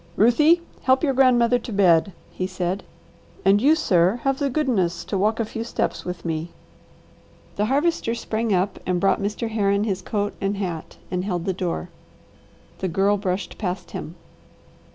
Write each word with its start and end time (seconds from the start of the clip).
"Ruthie, 0.15 0.63
help 0.81 1.03
your 1.03 1.13
grandmother 1.13 1.59
to 1.59 1.71
bed," 1.71 2.11
he 2.31 2.47
said. 2.47 2.83
"And 3.45 3.61
you, 3.61 3.75
sir, 3.75 4.19
have 4.23 4.39
the 4.39 4.49
goodness 4.49 5.05
to 5.05 5.15
walk 5.15 5.39
a 5.39 5.45
few 5.45 5.63
steps 5.63 6.03
with 6.05 6.25
me." 6.25 6.49
The 7.55 7.65
Harvester 7.65 8.15
sprang 8.15 8.51
up 8.51 8.79
and 8.87 8.99
brought 8.99 9.21
Mr. 9.21 9.47
Herron 9.51 9.83
his 9.83 10.01
coat 10.01 10.33
and 10.41 10.57
hat 10.57 10.97
and 11.11 11.23
held 11.23 11.45
the 11.45 11.53
door. 11.53 11.89
The 12.79 12.87
Girl 12.87 13.15
brushed 13.15 13.59
past 13.59 13.91
him. 13.91 14.15